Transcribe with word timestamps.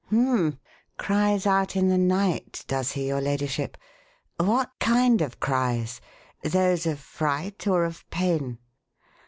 "Hum 0.09 0.19
m 0.35 0.45
m! 0.47 0.59
Cries 0.97 1.45
out 1.45 1.75
in 1.75 1.87
the 1.89 1.97
night, 1.99 2.65
does 2.67 2.93
he, 2.93 3.09
your 3.09 3.21
ladyship? 3.21 3.77
What 4.37 4.71
kind 4.79 5.21
of 5.21 5.39
cries? 5.39 6.01
Those 6.41 6.87
of 6.87 6.97
fright 6.99 7.67
or 7.67 7.83
of 7.83 8.09
pain?" 8.09 8.57